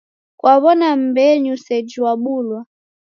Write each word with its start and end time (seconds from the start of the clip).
Kwaw'ona 0.39 0.87
mmbenyu 0.99 1.55
sejhi 1.65 1.99
wabulwa? 2.05 2.59